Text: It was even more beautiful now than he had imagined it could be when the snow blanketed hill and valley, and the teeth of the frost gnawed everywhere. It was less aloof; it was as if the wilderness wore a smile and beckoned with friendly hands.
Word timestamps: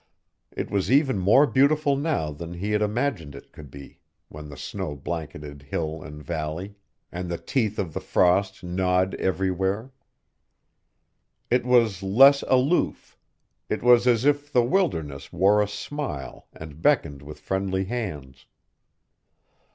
It 0.51 0.71
was 0.71 0.91
even 0.91 1.19
more 1.19 1.45
beautiful 1.45 1.95
now 1.95 2.31
than 2.31 2.55
he 2.55 2.71
had 2.71 2.81
imagined 2.81 3.35
it 3.35 3.51
could 3.51 3.69
be 3.69 3.99
when 4.29 4.49
the 4.49 4.57
snow 4.57 4.95
blanketed 4.95 5.61
hill 5.61 6.01
and 6.01 6.23
valley, 6.23 6.73
and 7.11 7.29
the 7.29 7.37
teeth 7.37 7.77
of 7.77 7.93
the 7.93 7.99
frost 7.99 8.63
gnawed 8.63 9.13
everywhere. 9.19 9.91
It 11.51 11.67
was 11.67 12.01
less 12.01 12.41
aloof; 12.47 13.15
it 13.69 13.83
was 13.83 14.07
as 14.07 14.25
if 14.25 14.51
the 14.51 14.63
wilderness 14.63 15.31
wore 15.31 15.61
a 15.61 15.67
smile 15.67 16.47
and 16.51 16.81
beckoned 16.81 17.21
with 17.21 17.39
friendly 17.39 17.83
hands. 17.83 18.47